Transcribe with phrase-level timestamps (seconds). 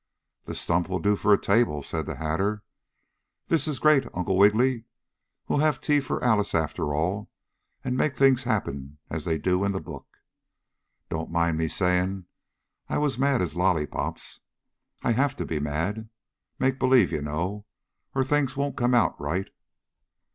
[0.45, 2.63] "The stump will do for a table," said the Hatter.
[3.49, 4.85] "This is great, Uncle Wiggily!
[5.47, 7.29] We'll have tea for Alice after all,
[7.83, 10.07] and make things happen as they do in the book.
[11.09, 12.25] Don't mind me saying
[12.89, 14.39] I was as mad as lollypops.
[15.03, 16.09] I have to be mad
[16.57, 17.67] make believe, you know
[18.15, 19.49] or things won't come out right."